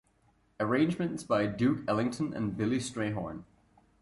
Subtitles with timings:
[0.59, 3.43] Arrangements by Duke Ellington and Billy Strayhorn.